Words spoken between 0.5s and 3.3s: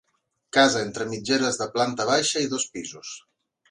Casa entre mitgeres de planta baixa i dos pisos.